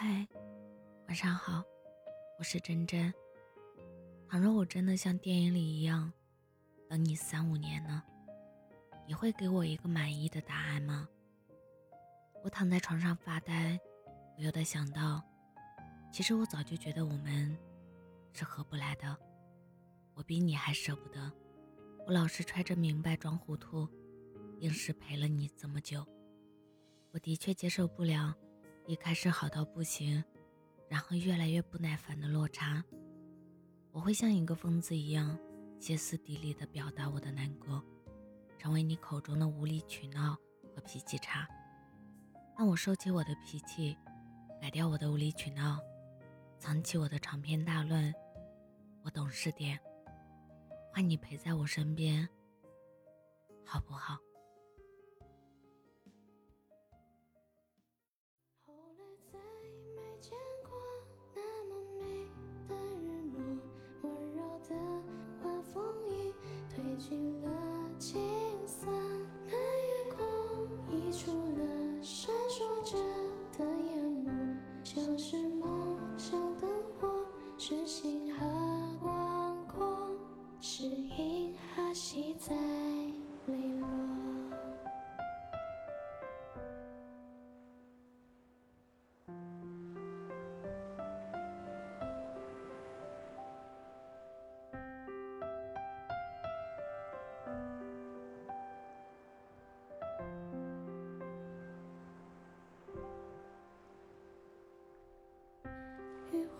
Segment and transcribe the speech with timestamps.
[0.00, 0.24] 嗨，
[1.08, 1.60] 晚上好，
[2.38, 3.12] 我是真真。
[4.28, 6.12] 倘若我真的像电影里一样
[6.88, 8.00] 等你三五年呢，
[9.08, 11.08] 你会给我一个满意的答案吗？
[12.44, 13.76] 我躺在床上发呆，
[14.36, 15.20] 不由得想到，
[16.12, 17.58] 其实我早就觉得我们
[18.32, 19.18] 是合不来的。
[20.14, 21.32] 我比你还舍不得，
[22.06, 23.88] 我老是揣着明白装糊涂，
[24.60, 26.06] 硬是陪了你这么久。
[27.10, 28.32] 我的确接受不了。
[28.88, 30.24] 一开始好到不行，
[30.88, 32.82] 然后越来越不耐烦的落差。
[33.92, 35.38] 我会像一个疯子一样
[35.78, 37.84] 歇斯底里的表达我的难过，
[38.58, 40.34] 成为你口中的无理取闹
[40.74, 41.46] 和脾气差。
[42.56, 43.94] 但我收起我的脾气，
[44.58, 45.78] 改掉我的无理取闹，
[46.58, 48.10] 藏起我的长篇大论，
[49.02, 49.78] 我懂事点，
[50.94, 52.26] 换你陪在我身边，
[53.66, 54.16] 好不好？
[80.60, 81.08] 亲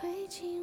[0.00, 0.59] 吻着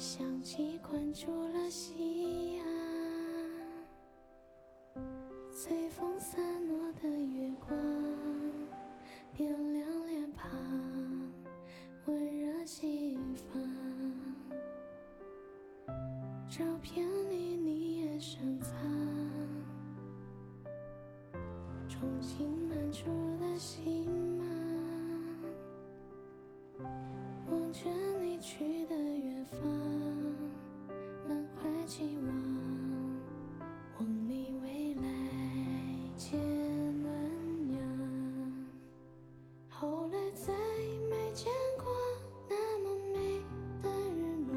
[0.00, 2.64] 香气困住了夕阳，
[5.52, 7.78] 随风散落的月光，
[9.34, 10.50] 点亮脸庞，
[12.06, 13.62] 温热心房。
[16.48, 18.72] 照片里你也深藏，
[21.86, 23.04] 憧憬满出
[23.38, 24.08] 的心。
[27.72, 27.88] 着
[28.20, 28.79] 你去
[31.90, 32.30] 期望，
[33.98, 35.02] 望你未来
[36.16, 36.38] 见
[37.02, 37.12] 暖
[37.72, 37.82] 阳。
[39.68, 40.52] 后来再
[41.10, 41.86] 没见过
[42.48, 43.42] 那么美
[43.82, 44.54] 的日落，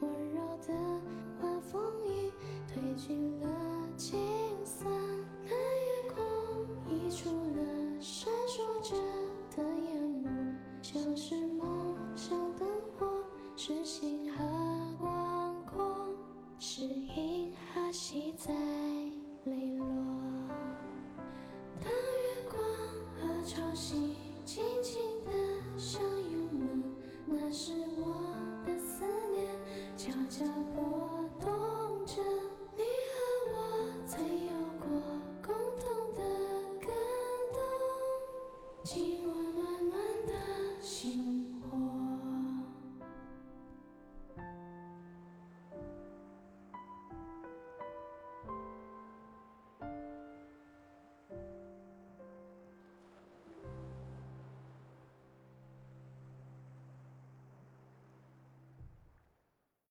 [0.00, 0.74] 温柔的
[1.42, 2.32] 晚风已
[2.68, 3.46] 褪尽了
[3.96, 4.18] 青
[4.64, 4.84] 涩，
[5.44, 6.18] 那夜空
[6.90, 8.96] 溢出了闪烁着
[9.56, 10.28] 的烟幕，
[10.82, 11.64] 像是梦。
[13.56, 14.13] 是星河广
[17.94, 18.52] 谁在